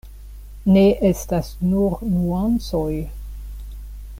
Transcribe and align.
Ne 0.75 0.85
estas 1.09 1.51
nur 1.73 1.95
nuancoj. 2.15 2.91